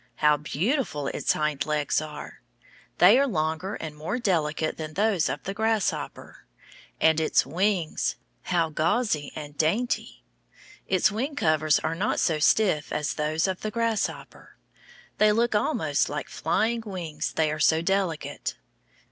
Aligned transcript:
How 0.15 0.35
beautiful 0.35 1.05
its 1.09 1.31
hind 1.31 1.63
legs 1.67 2.01
are! 2.01 2.41
They 2.97 3.19
are 3.19 3.27
longer 3.27 3.75
and 3.75 3.95
more 3.95 4.17
delicate 4.17 4.77
than 4.77 4.95
those 4.95 5.29
of 5.29 5.43
the 5.43 5.53
grasshopper. 5.53 6.47
And 6.99 7.19
its 7.19 7.45
wings, 7.45 8.15
how 8.45 8.69
gauzy 8.69 9.31
and 9.35 9.55
dainty! 9.55 10.23
Its 10.87 11.11
wing 11.11 11.35
covers 11.35 11.77
are 11.77 11.93
not 11.93 12.19
so 12.19 12.39
stiff 12.39 12.91
as 12.91 13.13
those 13.13 13.47
of 13.47 13.61
the 13.61 13.69
grasshopper. 13.69 14.57
They 15.19 15.31
look 15.31 15.53
almost 15.53 16.09
like 16.09 16.29
flying 16.29 16.81
wings, 16.83 17.33
they 17.33 17.51
are 17.51 17.59
so 17.59 17.83
delicate. 17.83 18.55